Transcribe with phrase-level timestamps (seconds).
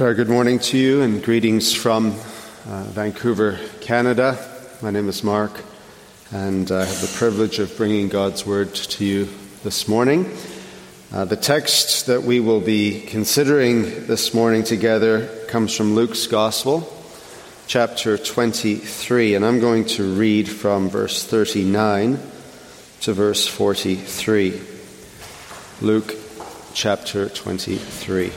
[0.00, 2.14] Very good morning to you and greetings from
[2.66, 4.38] uh, Vancouver, Canada.
[4.80, 5.62] My name is Mark
[6.32, 9.28] and I have the privilege of bringing God's Word to you
[9.62, 10.24] this morning.
[11.12, 16.90] Uh, the text that we will be considering this morning together comes from Luke's Gospel,
[17.66, 22.18] chapter 23, and I'm going to read from verse 39
[23.02, 24.62] to verse 43.
[25.82, 26.14] Luke
[26.72, 28.32] chapter 23.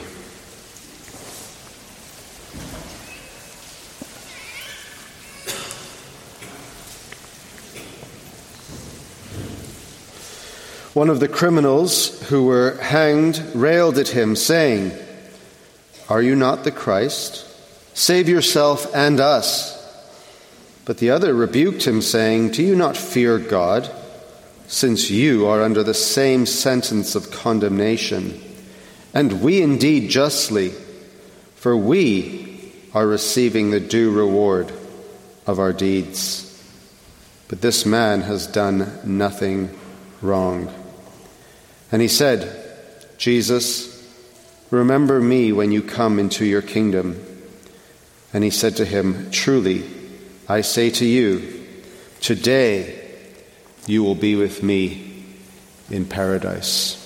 [10.94, 14.92] One of the criminals who were hanged railed at him, saying,
[16.08, 17.44] Are you not the Christ?
[17.94, 19.74] Save yourself and us.
[20.84, 23.90] But the other rebuked him, saying, Do you not fear God,
[24.68, 28.40] since you are under the same sentence of condemnation?
[29.12, 30.74] And we indeed justly,
[31.56, 34.72] for we are receiving the due reward
[35.44, 36.40] of our deeds.
[37.48, 39.76] But this man has done nothing
[40.22, 40.72] wrong.
[41.94, 42.52] And he said,
[43.18, 44.04] Jesus,
[44.72, 47.24] remember me when you come into your kingdom.
[48.32, 49.88] And he said to him, Truly,
[50.48, 51.64] I say to you,
[52.20, 53.00] today
[53.86, 55.24] you will be with me
[55.88, 57.00] in paradise.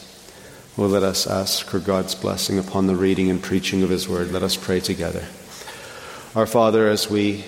[0.75, 4.33] Well, let us ask for God's blessing upon the reading and preaching of his word.
[4.33, 5.27] Let us pray together.
[6.35, 7.45] Our Father, as we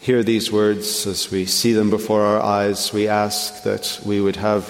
[0.00, 4.34] hear these words, as we see them before our eyes, we ask that we would
[4.34, 4.68] have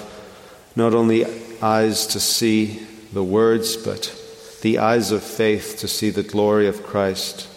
[0.75, 4.13] not only eyes to see the words, but
[4.61, 7.47] the eyes of faith to see the glory of Christ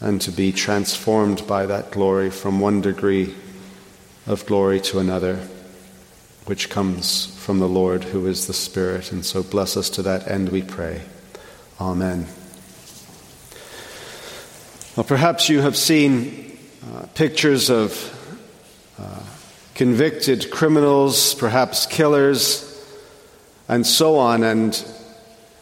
[0.00, 3.34] and to be transformed by that glory from one degree
[4.26, 5.36] of glory to another,
[6.46, 9.10] which comes from the Lord who is the Spirit.
[9.10, 11.02] And so bless us to that end, we pray.
[11.80, 12.26] Amen.
[14.96, 16.58] Well, perhaps you have seen
[16.94, 18.14] uh, pictures of
[18.98, 19.22] uh,
[19.74, 22.67] convicted criminals, perhaps killers
[23.68, 24.42] and so on.
[24.42, 24.84] And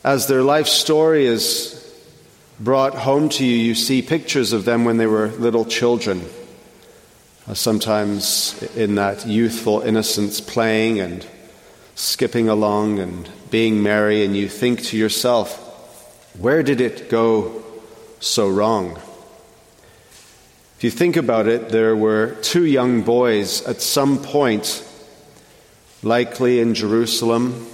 [0.05, 1.73] as their life story is
[2.59, 6.25] brought home to you, you see pictures of them when they were little children.
[7.49, 11.27] Uh, sometimes in that youthful innocence, playing and
[11.95, 15.63] skipping along and being merry, and you think to yourself,
[16.39, 17.63] where did it go
[18.21, 18.99] so wrong?
[20.77, 24.87] If you think about it, there were two young boys at some point,
[26.03, 27.67] likely in Jerusalem,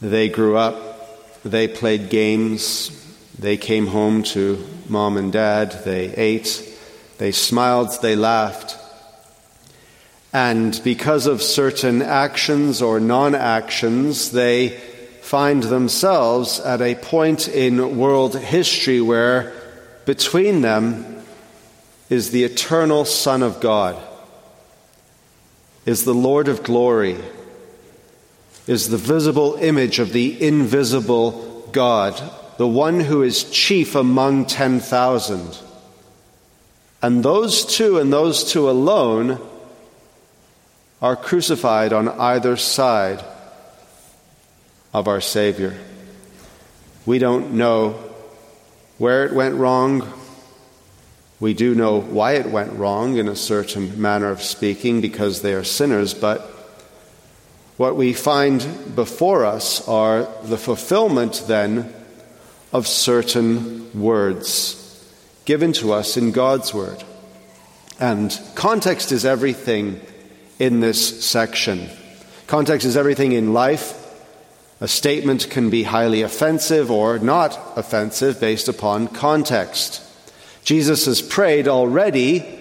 [0.00, 2.90] they grew up, they played games,
[3.38, 6.64] they came home to mom and dad, they ate,
[7.18, 8.76] they smiled, they laughed.
[10.32, 14.68] And because of certain actions or non actions, they
[15.22, 19.52] find themselves at a point in world history where
[20.04, 21.22] between them
[22.08, 24.00] is the eternal Son of God,
[25.84, 27.18] is the Lord of glory
[28.68, 32.22] is the visible image of the invisible God,
[32.58, 35.58] the one who is chief among 10,000.
[37.00, 39.40] And those two and those two alone
[41.00, 43.24] are crucified on either side
[44.92, 45.74] of our Savior.
[47.06, 47.92] We don't know
[48.98, 50.12] where it went wrong.
[51.40, 55.54] We do know why it went wrong in a certain manner of speaking because they
[55.54, 56.57] are sinners, but
[57.78, 61.94] what we find before us are the fulfillment then
[62.72, 64.84] of certain words
[65.44, 67.02] given to us in God's Word.
[68.00, 70.00] And context is everything
[70.58, 71.88] in this section.
[72.48, 73.94] Context is everything in life.
[74.80, 80.02] A statement can be highly offensive or not offensive based upon context.
[80.64, 82.57] Jesus has prayed already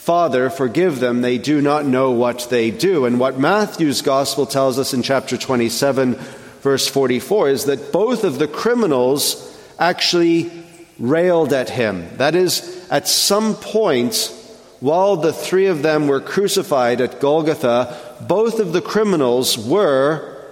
[0.00, 3.04] Father, forgive them, they do not know what they do.
[3.04, 6.14] And what Matthew's gospel tells us in chapter 27,
[6.62, 10.50] verse 44, is that both of the criminals actually
[10.98, 12.08] railed at him.
[12.16, 14.34] That is, at some point,
[14.80, 20.46] while the three of them were crucified at Golgotha, both of the criminals were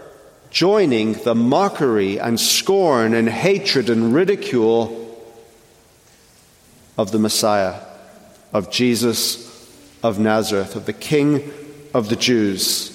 [0.51, 5.07] joining the mockery and scorn and hatred and ridicule
[6.99, 7.88] of the Messiah
[8.53, 9.47] of Jesus
[10.03, 11.53] of Nazareth, of the King
[11.95, 12.95] of the Jews.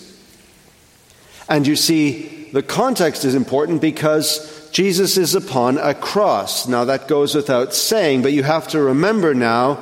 [1.50, 6.68] And you see, the context is important because Jesus is upon a cross.
[6.68, 9.80] Now, that goes without saying, but you have to remember now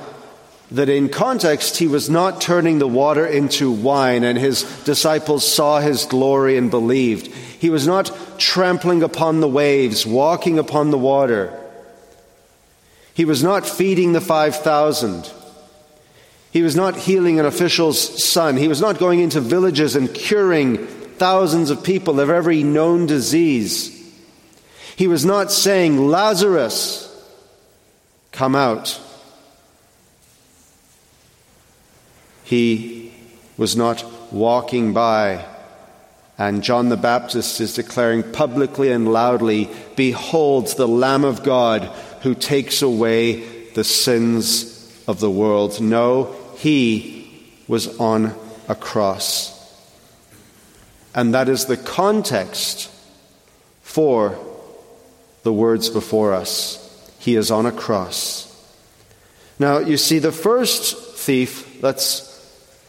[0.71, 5.81] that in context, he was not turning the water into wine, and his disciples saw
[5.81, 7.27] his glory and believed.
[7.27, 11.57] He was not trampling upon the waves, walking upon the water.
[13.13, 15.29] He was not feeding the 5,000.
[16.51, 18.57] He was not healing an official's son.
[18.57, 23.98] He was not going into villages and curing thousands of people of every known disease.
[24.95, 27.07] He was not saying, Lazarus,
[28.31, 29.00] come out.
[32.44, 33.13] He
[33.56, 35.45] was not walking by,
[36.38, 41.83] and John the Baptist is declaring publicly and loudly, Behold the Lamb of God
[42.24, 45.80] who takes away the sins of the world.
[45.80, 47.28] No, he
[47.68, 48.36] was on
[48.68, 49.58] a cross.
[51.16, 52.92] And that is the context
[53.81, 54.38] for
[55.42, 56.78] the words before us.
[57.18, 58.48] He is on a cross.
[59.58, 62.28] Now, you see, the first thief, let's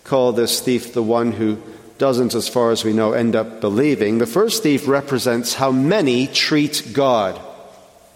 [0.05, 1.57] call this thief the one who
[1.97, 4.19] doesn't, as far as we know, end up believing.
[4.19, 7.41] The first thief represents how many treat God.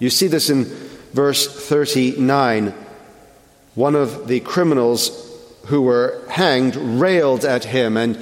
[0.01, 0.65] You see this in
[1.15, 2.75] verse 39.
[3.75, 5.23] One of the criminals
[5.67, 8.19] who were hanged railed at him, and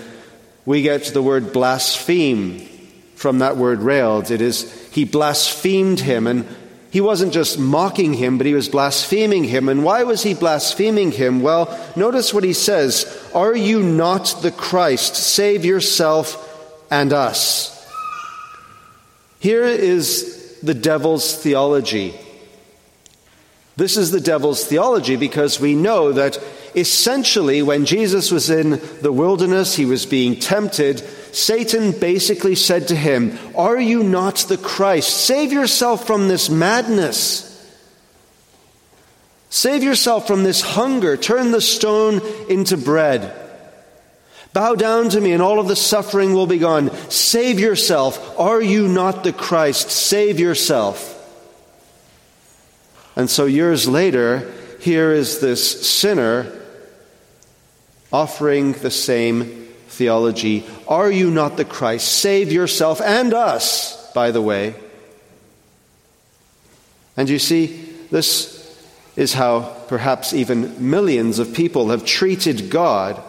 [0.64, 2.68] we get the word blaspheme
[3.16, 4.30] from that word railed.
[4.30, 6.46] It is, he blasphemed him, and
[6.90, 9.68] he wasn't just mocking him, but he was blaspheming him.
[9.68, 11.42] And why was he blaspheming him?
[11.42, 13.04] Well, notice what he says
[13.34, 15.16] Are you not the Christ?
[15.16, 16.40] Save yourself
[16.90, 17.70] and us.
[19.40, 22.14] Here is the devil's theology.
[23.76, 26.38] This is the devil's theology because we know that
[26.74, 31.00] essentially, when Jesus was in the wilderness, he was being tempted.
[31.34, 35.10] Satan basically said to him, Are you not the Christ?
[35.10, 37.50] Save yourself from this madness.
[39.50, 41.16] Save yourself from this hunger.
[41.16, 43.32] Turn the stone into bread.
[44.52, 46.90] Bow down to me, and all of the suffering will be gone.
[47.10, 48.38] Save yourself.
[48.38, 49.90] Are you not the Christ?
[49.90, 51.10] Save yourself.
[53.16, 56.52] And so, years later, here is this sinner
[58.14, 59.42] offering the same
[59.88, 60.64] theology.
[60.86, 62.06] Are you not the Christ?
[62.06, 64.76] Save yourself and us, by the way.
[67.16, 67.66] And you see,
[68.12, 68.54] this
[69.16, 73.20] is how perhaps even millions of people have treated God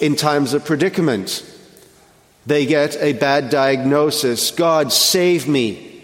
[0.00, 1.44] in times of predicament.
[2.44, 6.02] They get a bad diagnosis God, save me.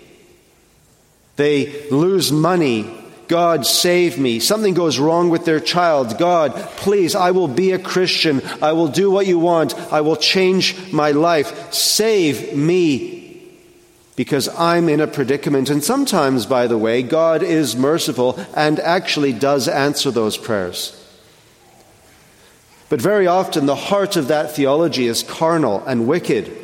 [1.34, 4.38] They lose money God, save me.
[4.38, 6.18] Something goes wrong with their child.
[6.18, 8.42] God, please, I will be a Christian.
[8.60, 9.74] I will do what you want.
[9.92, 11.72] I will change my life.
[11.72, 13.14] Save me
[14.16, 15.70] because I'm in a predicament.
[15.70, 21.00] And sometimes, by the way, God is merciful and actually does answer those prayers.
[22.88, 26.56] But very often, the heart of that theology is carnal and wicked.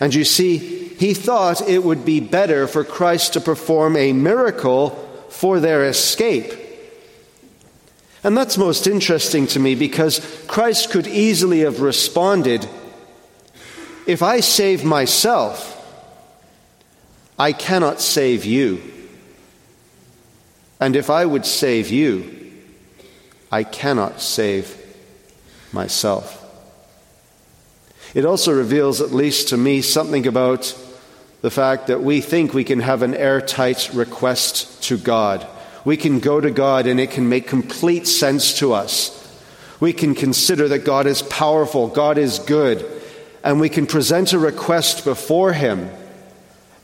[0.00, 4.90] And you see, he thought it would be better for Christ to perform a miracle
[5.30, 6.52] for their escape.
[8.24, 12.68] And that's most interesting to me because Christ could easily have responded
[14.06, 15.74] if I save myself,
[17.38, 18.82] I cannot save you.
[20.80, 22.52] And if I would save you,
[23.52, 24.76] I cannot save
[25.72, 26.34] myself.
[28.14, 30.74] It also reveals, at least to me, something about
[31.40, 35.46] the fact that we think we can have an airtight request to God.
[35.84, 39.14] We can go to God and it can make complete sense to us.
[39.80, 42.84] We can consider that God is powerful, God is good,
[43.44, 45.88] and we can present a request before Him.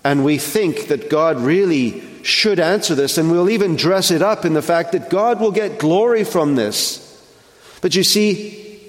[0.04, 4.44] And we think that God really should answer this, and we'll even dress it up
[4.44, 7.00] in the fact that God will get glory from this.
[7.80, 8.80] But you see,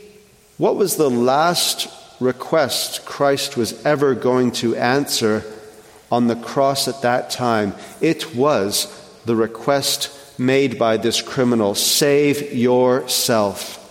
[0.58, 5.44] what was the last request Christ was ever going to answer
[6.12, 7.74] on the cross at that time.
[8.02, 8.88] It was
[9.26, 13.82] the request made by this criminal save yourself.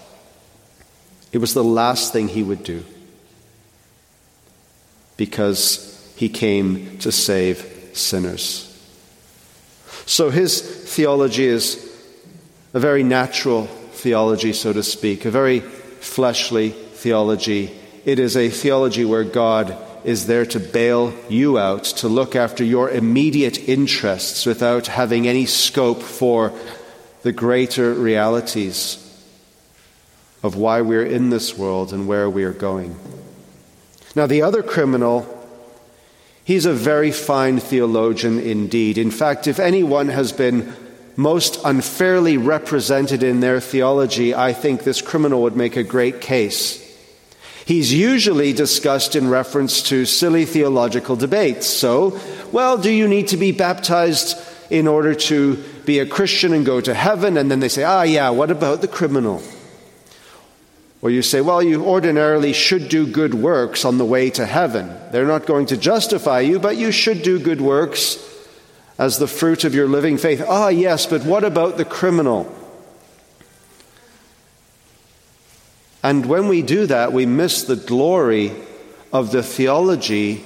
[1.33, 2.85] It was the last thing he would do
[5.17, 8.71] because he came to save sinners.
[10.07, 11.81] So his theology is
[12.73, 17.73] a very natural theology, so to speak, a very fleshly theology
[18.05, 22.63] it is a theology where God is there to bail you out, to look after
[22.63, 26.53] your immediate interests without having any scope for
[27.23, 29.01] the greater realities
[30.43, 32.95] of why we're in this world and where we are going.
[34.15, 35.27] Now, the other criminal,
[36.45, 38.99] he's a very fine theologian indeed.
[38.99, 40.75] In fact, if anyone has been
[41.17, 46.84] most unfairly represented in their theology, I think this criminal would make a great case.
[47.67, 51.67] He's usually discussed in reference to silly theological debates.
[51.67, 52.21] So,
[52.53, 54.39] well, do you need to be baptized
[54.71, 58.03] in order to be a Christian and go to heaven, and then they say, ah,
[58.03, 59.43] yeah, what about the criminal?
[61.01, 64.95] Or you say, well, you ordinarily should do good works on the way to heaven.
[65.13, 68.19] They're not going to justify you, but you should do good works
[68.99, 70.43] as the fruit of your living faith.
[70.47, 72.45] Ah, yes, but what about the criminal?
[76.05, 78.53] And when we do that, we miss the glory
[79.11, 80.45] of the theology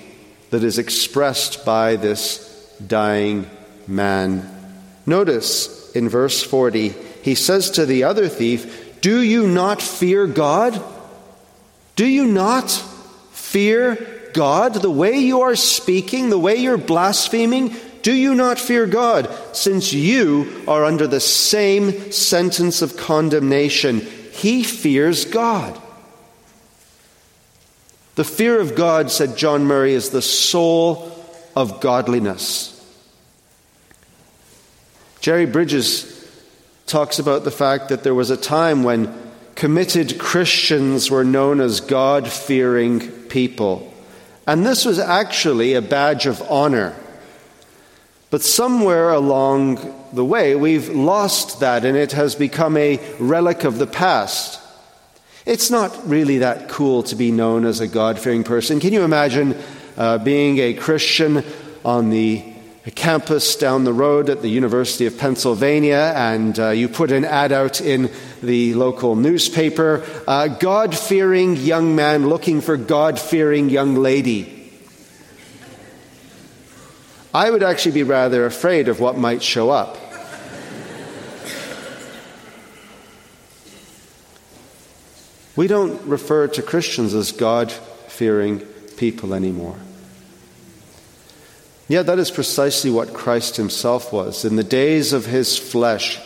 [0.51, 3.51] that is expressed by this dying
[3.89, 4.49] man.
[5.05, 6.91] Notice in verse 40,
[7.23, 10.81] he says to the other thief, Do you not fear God?
[11.97, 12.71] Do you not
[13.33, 14.75] fear God?
[14.75, 19.93] The way you are speaking, the way you're blaspheming, do you not fear God, since
[19.93, 24.07] you are under the same sentence of condemnation?
[24.39, 25.77] He fears God.
[28.15, 31.11] The fear of God, said John Murray, is the soul
[31.57, 32.75] of godliness.
[35.21, 36.25] Jerry Bridges
[36.87, 39.13] talks about the fact that there was a time when
[39.57, 43.93] committed Christians were known as God fearing people.
[44.47, 46.95] And this was actually a badge of honor.
[48.31, 53.79] But somewhere along the way, we've lost that and it has become a relic of
[53.79, 54.61] the past.
[55.47, 58.81] It's not really that cool to be known as a God fearing person.
[58.81, 59.57] Can you imagine
[59.97, 61.43] uh, being a Christian
[61.85, 62.45] on the
[62.95, 67.53] campus down the road at the University of Pennsylvania and uh, you put an ad
[67.53, 68.11] out in
[68.43, 74.58] the local newspaper uh, God fearing young man looking for God fearing young lady?
[77.35, 79.97] I would actually be rather afraid of what might show up.
[85.57, 88.61] We don't refer to Christians as God fearing
[88.97, 89.77] people anymore.
[91.89, 94.45] Yet that is precisely what Christ himself was.
[94.45, 96.21] In the days of his flesh,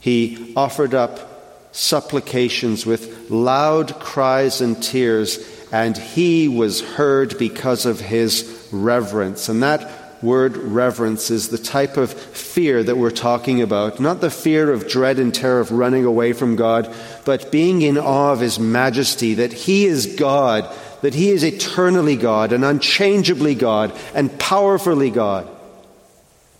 [0.00, 5.38] he offered up supplications with loud cries and tears,
[5.72, 9.48] and he was heard because of his reverence.
[9.48, 9.90] And that
[10.22, 14.00] word reverence is the type of fear that we're talking about.
[14.00, 16.92] Not the fear of dread and terror of running away from God,
[17.24, 20.72] but being in awe of His majesty, that He is God,
[21.02, 25.48] that He is eternally God and unchangeably God and powerfully God.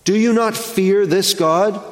[0.05, 1.83] Do you not fear this God?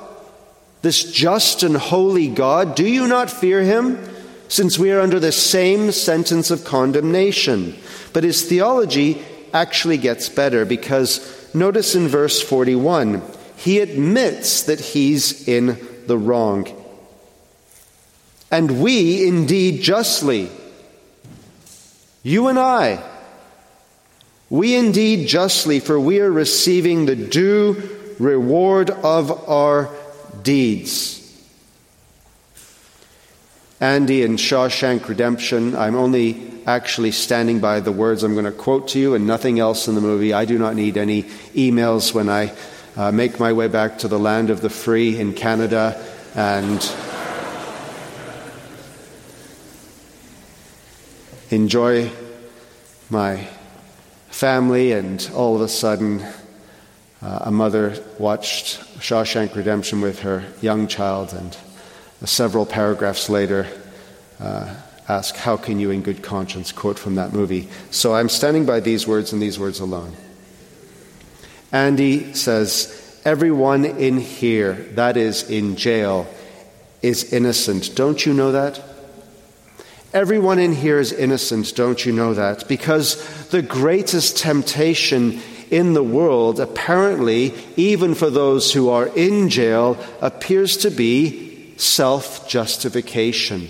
[0.82, 2.76] This just and holy God?
[2.76, 4.00] Do you not fear Him?
[4.48, 7.78] Since we are under the same sentence of condemnation.
[8.14, 9.22] But his theology
[9.54, 13.22] actually gets better because Notice in verse 41,
[13.56, 16.68] he admits that he's in the wrong.
[18.52, 20.50] And we indeed justly,
[22.22, 23.04] you and I,
[24.50, 29.90] we indeed justly, for we are receiving the due reward of our
[30.44, 31.16] deeds.
[33.80, 38.90] Andy in Shawshank Redemption, I'm only actually standing by the words I'm going to quote
[38.90, 40.34] to you and nothing else in the movie.
[40.34, 41.24] I do not need any
[41.56, 42.54] emails when I
[42.98, 46.04] uh, make my way back to the land of the free in Canada
[46.36, 46.94] and
[51.50, 52.12] enjoy
[53.10, 53.48] my
[54.28, 54.92] family.
[54.92, 56.22] And all of a sudden,
[57.22, 61.58] uh, a mother watched Shawshank Redemption with her young child, and
[62.28, 63.68] several paragraphs later,
[64.42, 64.76] uh,
[65.08, 67.68] ask, How can you in good conscience quote from that movie?
[67.92, 70.14] So I'm standing by these words and these words alone.
[71.72, 76.28] Andy says, Everyone in here, that is in jail,
[77.02, 77.96] is innocent.
[77.96, 78.82] Don't you know that?
[80.14, 82.68] Everyone in here is innocent, don't you know that?
[82.68, 89.98] Because the greatest temptation in the world, apparently, even for those who are in jail,
[90.22, 93.70] appears to be self justification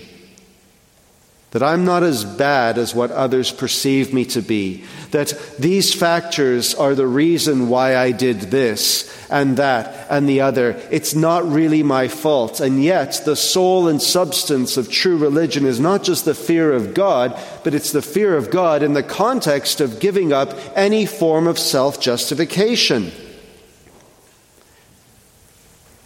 [1.51, 6.75] that I'm not as bad as what others perceive me to be, that these factors
[6.75, 10.71] are the reason why I did this and that and the other.
[10.91, 12.59] It's not really my fault.
[12.59, 16.93] And yet, the soul and substance of true religion is not just the fear of
[16.93, 21.47] God, but it's the fear of God in the context of giving up any form
[21.47, 23.11] of self justification.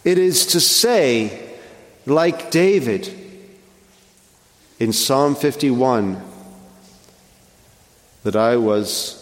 [0.04, 1.58] It is to say,
[2.06, 3.21] like David,
[4.82, 6.20] in Psalm 51
[8.24, 9.16] that I was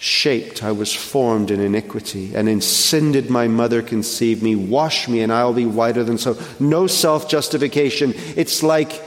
[0.00, 4.56] shaped, I was formed in iniquity, and in sin did my mother conceive me.
[4.56, 6.36] Wash me, and I'll be whiter than snow.
[6.58, 8.12] No self justification.
[8.34, 9.00] It's like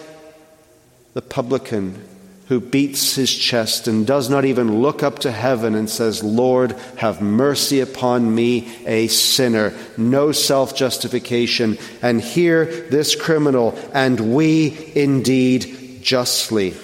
[1.13, 2.01] the publican
[2.47, 6.71] who beats his chest and does not even look up to heaven and says, Lord,
[6.97, 9.73] have mercy upon me, a sinner.
[9.97, 11.77] No self justification.
[12.01, 16.75] And here, this criminal, and we indeed justly.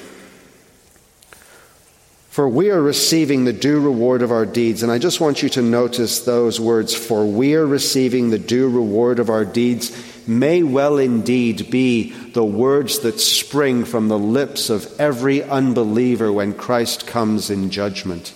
[2.29, 4.83] For we are receiving the due reward of our deeds.
[4.83, 8.69] And I just want you to notice those words, for we are receiving the due
[8.69, 9.91] reward of our deeds
[10.27, 16.53] may well indeed be the words that spring from the lips of every unbeliever when
[16.53, 18.33] Christ comes in judgment.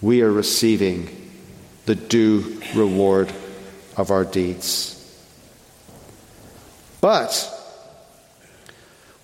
[0.00, 1.30] We are receiving
[1.84, 3.32] the due reward
[3.96, 4.92] of our deeds.
[7.00, 7.52] But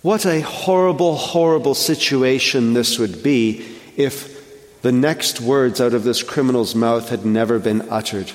[0.03, 3.65] what a horrible, horrible situation this would be
[3.97, 8.29] if the next words out of this criminal's mouth had never been uttered.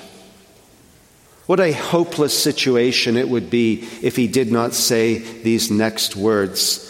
[1.45, 6.85] What a hopeless situation it would be if he did not say these next words.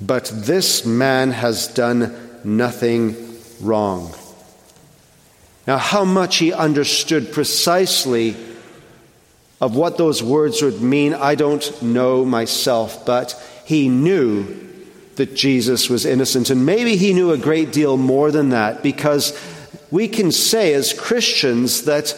[0.00, 3.16] But this man has done nothing
[3.60, 4.14] wrong.
[5.66, 8.36] Now, how much he understood precisely
[9.60, 13.34] of what those words would mean, I don't know myself, but
[13.70, 14.44] he knew
[15.14, 16.50] that Jesus was innocent.
[16.50, 19.32] And maybe he knew a great deal more than that because
[19.92, 22.12] we can say as Christians that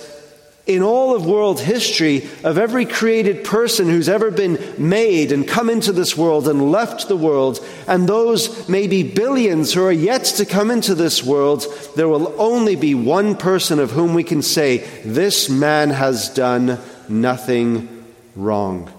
[0.66, 5.68] in all of world history, of every created person who's ever been made and come
[5.68, 10.46] into this world and left the world, and those maybe billions who are yet to
[10.46, 11.66] come into this world,
[11.96, 16.78] there will only be one person of whom we can say, This man has done
[17.10, 18.06] nothing
[18.36, 18.90] wrong.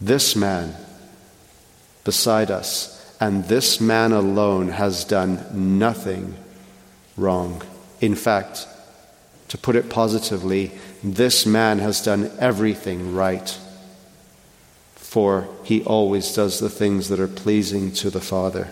[0.00, 0.74] This man
[2.04, 5.44] beside us, and this man alone has done
[5.78, 6.34] nothing
[7.16, 7.62] wrong.
[8.00, 8.66] In fact,
[9.48, 10.72] to put it positively,
[11.04, 13.58] this man has done everything right,
[14.94, 18.68] for he always does the things that are pleasing to the Father.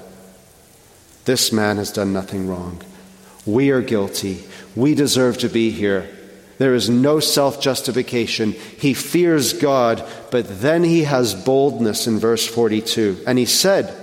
[1.26, 2.80] This man has done nothing wrong.
[3.44, 4.44] We are guilty.
[4.74, 6.08] We deserve to be here.
[6.58, 8.52] There is no self justification.
[8.52, 13.22] He fears God, but then he has boldness in verse 42.
[13.26, 13.94] And he said,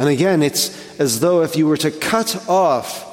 [0.00, 3.06] and again, it's as though if you were to cut off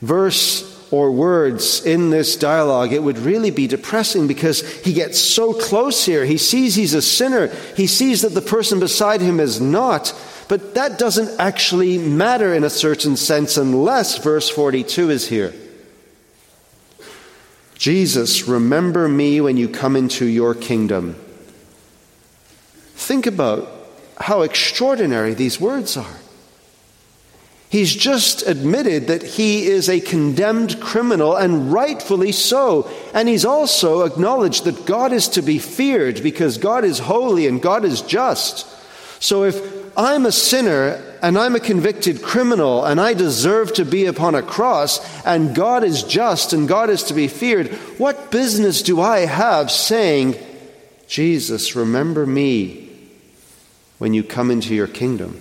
[0.00, 5.52] verse or words in this dialogue, it would really be depressing because he gets so
[5.52, 6.24] close here.
[6.24, 7.46] He sees he's a sinner.
[7.76, 10.12] He sees that the person beside him is not.
[10.48, 15.54] But that doesn't actually matter in a certain sense unless verse 42 is here.
[17.80, 21.14] Jesus, remember me when you come into your kingdom.
[22.92, 23.72] Think about
[24.18, 26.18] how extraordinary these words are.
[27.70, 32.90] He's just admitted that he is a condemned criminal, and rightfully so.
[33.14, 37.62] And he's also acknowledged that God is to be feared because God is holy and
[37.62, 38.66] God is just.
[39.20, 44.06] So if I'm a sinner and I'm a convicted criminal and I deserve to be
[44.06, 48.82] upon a cross and God is just and God is to be feared, what business
[48.82, 50.36] do I have saying,
[51.06, 52.88] Jesus, remember me
[53.98, 55.38] when you come into your kingdom?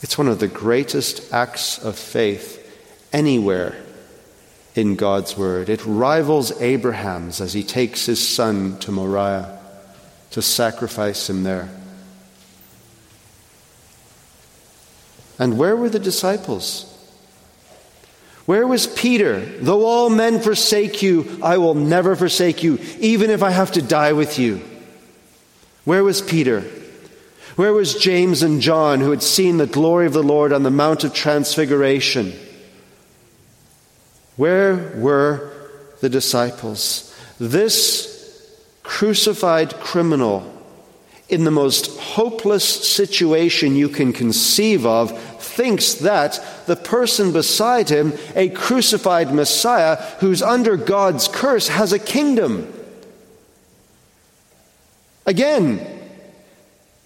[0.00, 2.64] It's one of the greatest acts of faith
[3.12, 3.82] anywhere
[4.76, 5.68] in God's Word.
[5.68, 9.57] It rivals Abraham's as he takes his son to Moriah
[10.30, 11.68] to sacrifice him there.
[15.38, 16.84] And where were the disciples?
[18.46, 19.40] Where was Peter?
[19.40, 23.82] Though all men forsake you, I will never forsake you, even if I have to
[23.82, 24.62] die with you.
[25.84, 26.62] Where was Peter?
[27.56, 30.70] Where was James and John, who had seen the glory of the Lord on the
[30.70, 32.32] Mount of Transfiguration?
[34.36, 35.52] Where were
[36.00, 37.14] the disciples?
[37.38, 38.07] This
[38.88, 40.42] crucified criminal,
[41.28, 48.14] in the most hopeless situation you can conceive of, thinks that the person beside him,
[48.34, 52.72] a crucified Messiah who's under God's curse, has a kingdom.
[55.26, 55.86] Again,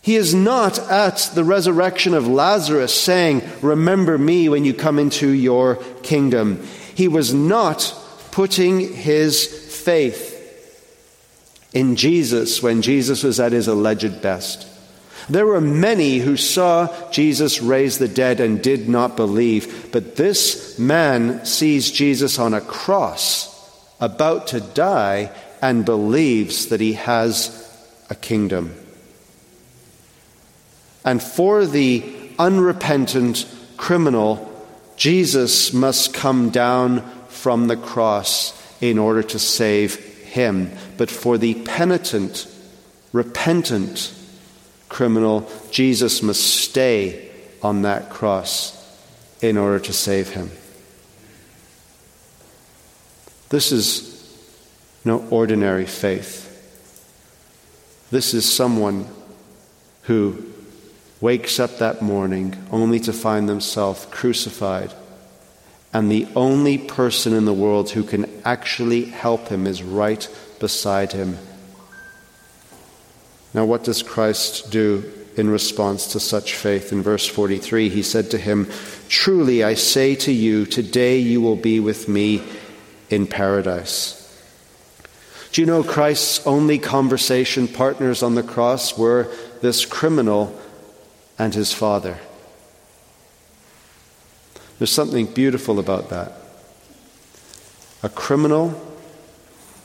[0.02, 5.30] he is not at the resurrection of Lazarus saying, Remember me when you come into
[5.30, 6.64] your kingdom.
[6.94, 7.92] He was not
[8.30, 10.31] putting his faith
[11.72, 14.68] in Jesus when Jesus was at his alleged best.
[15.28, 20.78] There were many who saw Jesus raise the dead and did not believe, but this
[20.78, 23.48] man sees Jesus on a cross,
[24.00, 25.30] about to die,
[25.60, 27.58] and believes that he has
[28.10, 28.74] a kingdom.
[31.04, 32.04] And for the
[32.38, 34.48] unrepentant criminal,
[34.96, 40.70] Jesus must come down from the cross in order to save him.
[41.02, 42.46] But for the penitent,
[43.12, 44.14] repentant
[44.88, 47.28] criminal, Jesus must stay
[47.60, 48.78] on that cross
[49.40, 50.52] in order to save him.
[53.48, 54.32] This is
[55.04, 56.38] no ordinary faith.
[58.12, 59.08] This is someone
[60.02, 60.52] who
[61.20, 64.92] wakes up that morning only to find themselves crucified,
[65.92, 70.28] and the only person in the world who can actually help him is right
[70.62, 71.36] beside him.
[73.52, 76.92] Now, what does Christ do in response to such faith?
[76.92, 78.70] In verse 43, he said to him,
[79.08, 82.44] Truly I say to you, today you will be with me
[83.10, 84.18] in paradise.
[85.50, 89.28] Do you know Christ's only conversation partners on the cross were
[89.62, 90.56] this criminal
[91.40, 92.18] and his father?
[94.78, 96.32] There's something beautiful about that.
[98.04, 98.91] A criminal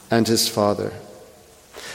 [0.09, 0.93] and his father.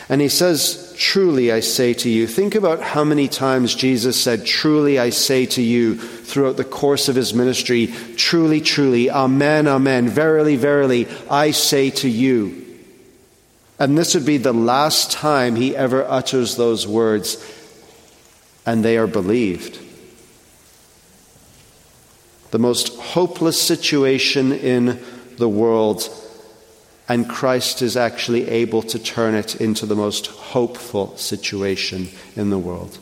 [0.08, 2.26] And he says, Truly I say to you.
[2.26, 7.08] Think about how many times Jesus said, Truly I say to you, throughout the course
[7.08, 7.88] of his ministry.
[8.16, 10.08] Truly, truly, Amen, Amen.
[10.08, 12.62] Verily, verily, I say to you.
[13.78, 17.36] And this would be the last time he ever utters those words,
[18.64, 19.80] and they are believed.
[22.50, 25.02] The most hopeless situation in
[25.36, 26.08] the world,
[27.12, 32.58] and Christ is actually able to turn it into the most hopeful situation in the
[32.58, 32.98] world.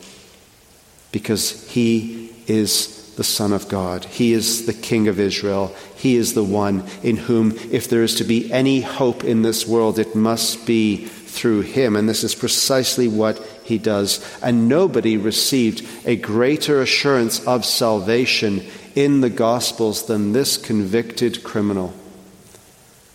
[1.13, 4.03] Because he is the Son of God.
[4.03, 5.73] He is the King of Israel.
[5.95, 9.65] He is the one in whom, if there is to be any hope in this
[9.65, 11.95] world, it must be through him.
[11.95, 14.19] And this is precisely what he does.
[14.43, 18.61] And nobody received a greater assurance of salvation
[18.93, 21.93] in the Gospels than this convicted criminal.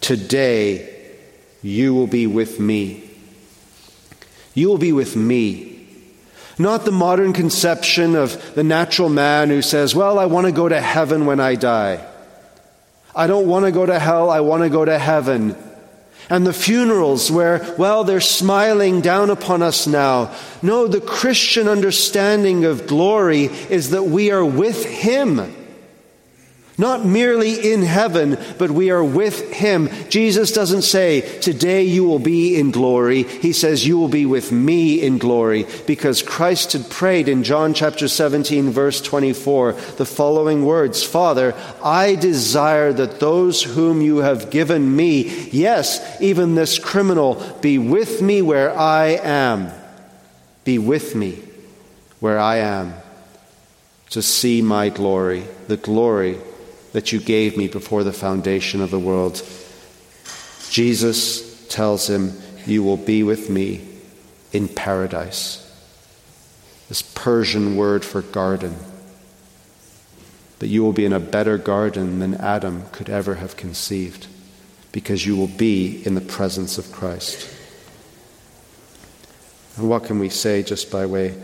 [0.07, 0.89] Today,
[1.63, 3.03] you will be with me.
[4.55, 5.77] You will be with me
[6.59, 10.69] not the modern conception of the natural man who says, Well, I want to go
[10.69, 12.07] to heaven when I die.
[13.15, 15.57] I don't want to go to hell, I want to go to heaven.
[16.29, 20.35] And the funerals where, well, they're smiling down upon us now.
[20.61, 25.55] No, the Christian understanding of glory is that we are with Him.
[26.79, 29.89] Not merely in heaven, but we are with Him.
[30.11, 33.23] Jesus doesn't say, Today you will be in glory.
[33.23, 35.67] He says, You will be with me in glory.
[35.87, 42.15] Because Christ had prayed in John chapter 17, verse 24, the following words Father, I
[42.15, 48.43] desire that those whom you have given me, yes, even this criminal, be with me
[48.43, 49.71] where I am.
[50.65, 51.43] Be with me
[52.21, 52.93] where I am
[54.11, 56.39] to see my glory, the glory
[56.97, 59.43] that you gave me before the foundation of the world.
[60.71, 62.33] Jesus tells him,
[62.65, 63.87] You will be with me
[64.51, 65.63] in paradise.
[66.89, 68.77] This Persian word for garden.
[70.59, 74.27] But you will be in a better garden than Adam could ever have conceived,
[74.91, 77.47] because you will be in the presence of Christ.
[79.77, 81.35] And what can we say just by way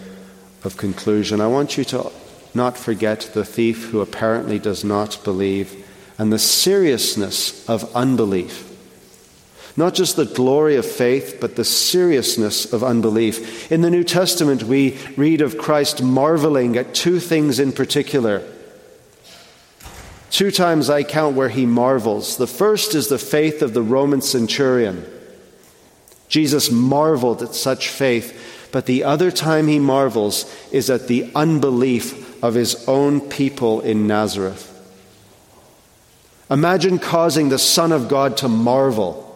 [0.64, 1.42] of conclusion?
[1.42, 2.10] I want you to
[2.54, 5.88] not forget the thief who apparently does not believe
[6.18, 8.68] and the seriousness of unbelief.
[9.76, 13.72] Not just the glory of faith, but the seriousness of unbelief.
[13.72, 18.42] In the New Testament, we read of Christ marveling at two things in particular.
[20.30, 22.36] Two times I count where he marvels.
[22.36, 25.06] The first is the faith of the Roman centurion.
[26.28, 32.31] Jesus marveled at such faith, but the other time he marvels is at the unbelief
[32.42, 34.68] of his own people in Nazareth.
[36.50, 39.28] Imagine causing the Son of God to marvel,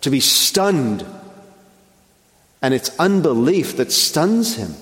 [0.00, 1.04] to be stunned,
[2.62, 4.74] and it's unbelief that stuns him.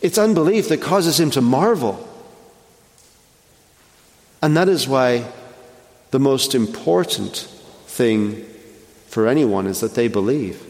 [0.00, 2.06] It's unbelief that causes him to marvel.
[4.42, 5.24] And that is why
[6.10, 7.48] the most important
[7.86, 8.44] thing
[9.08, 10.62] for anyone is that they believe.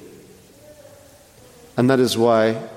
[1.76, 2.68] And that is why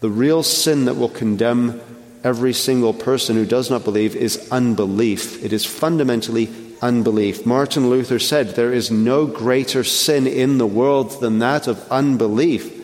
[0.00, 1.80] the real sin that will condemn
[2.24, 5.42] every single person who does not believe is unbelief.
[5.44, 6.50] It is fundamentally
[6.82, 7.46] unbelief.
[7.46, 12.78] Martin Luther said, There is no greater sin in the world than that of unbelief.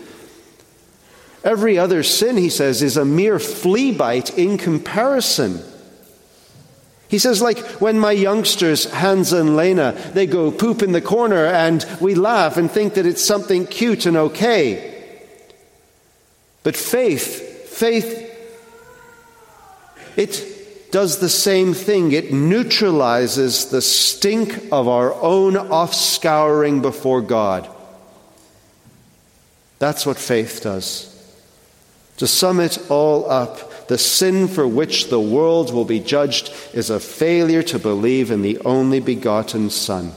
[1.44, 5.62] Every other sin, he says, is a mere flea bite in comparison.
[7.08, 11.46] He says, like when my youngsters, Hans and Lena, they go poop in the corner
[11.46, 14.95] and we laugh and think that it's something cute and okay.
[16.66, 18.28] But faith, faith,
[20.16, 22.10] it does the same thing.
[22.10, 27.70] It neutralizes the stink of our own offscouring before God.
[29.78, 31.12] That's what faith does.
[32.16, 36.90] To sum it all up, the sin for which the world will be judged is
[36.90, 40.14] a failure to believe in the only begotten Son.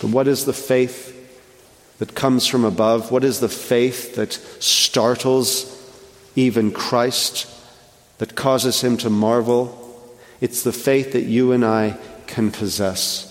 [0.00, 1.18] But what is the faith
[2.00, 3.12] that comes from above?
[3.12, 5.76] What is the faith that startles
[6.34, 7.46] even Christ,
[8.18, 9.76] that causes him to marvel?
[10.40, 13.26] It's the faith that you and I can possess.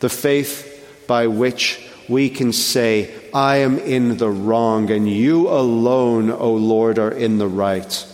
[0.00, 6.30] The faith by which we can say, I am in the wrong, and you alone,
[6.30, 8.06] O Lord, are in the right.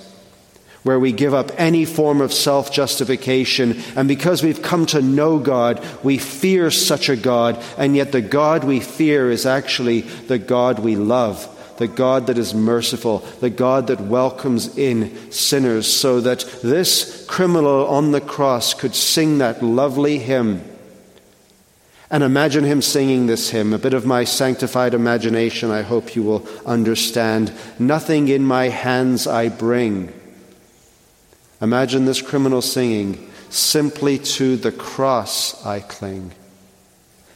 [0.83, 5.39] Where we give up any form of self justification, and because we've come to know
[5.39, 10.39] God, we fear such a God, and yet the God we fear is actually the
[10.39, 16.21] God we love the God that is merciful, the God that welcomes in sinners, so
[16.21, 20.61] that this criminal on the cross could sing that lovely hymn
[22.11, 26.23] and imagine him singing this hymn, a bit of my sanctified imagination, I hope you
[26.23, 27.53] will understand.
[27.79, 30.13] Nothing in my hands I bring.
[31.61, 36.33] Imagine this criminal singing, Simply to the cross I cling.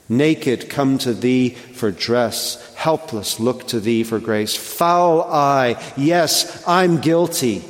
[0.09, 2.75] Naked, come to thee for dress.
[2.75, 4.55] Helpless, look to thee for grace.
[4.55, 7.61] Foul I, yes, I'm guilty.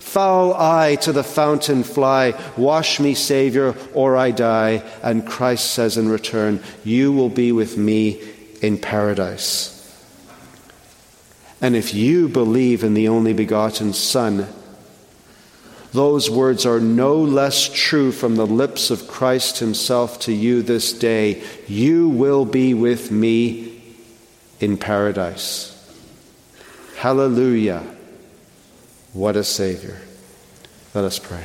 [0.00, 4.82] Foul I to the fountain fly, wash me, Savior, or I die.
[5.02, 8.20] And Christ says in return, You will be with me
[8.60, 9.78] in paradise.
[11.60, 14.48] And if you believe in the only begotten Son,
[15.92, 20.94] those words are no less true from the lips of Christ Himself to you this
[20.94, 21.42] day.
[21.68, 23.82] You will be with me
[24.58, 25.68] in paradise.
[26.96, 27.84] Hallelujah.
[29.12, 30.00] What a Savior.
[30.94, 31.44] Let us pray.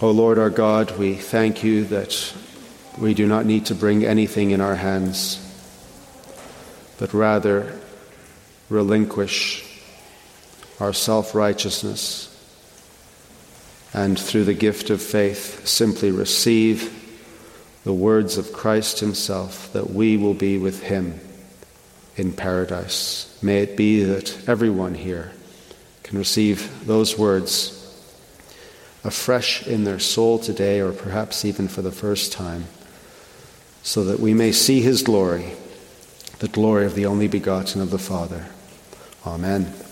[0.00, 2.34] O oh Lord our God, we thank you that
[2.98, 5.40] we do not need to bring anything in our hands,
[6.98, 7.80] but rather
[8.68, 9.64] relinquish
[10.80, 12.34] our self righteousness
[13.94, 16.94] and through the gift of faith simply receive
[17.84, 21.18] the words of Christ Himself that we will be with Him
[22.16, 23.38] in paradise.
[23.42, 25.32] May it be that everyone here
[26.02, 27.74] can receive those words
[29.04, 32.66] afresh in their soul today, or perhaps even for the first time,
[33.82, 35.52] so that we may see His glory,
[36.40, 38.46] the glory of the only begotten of the Father.
[39.26, 39.87] Amen.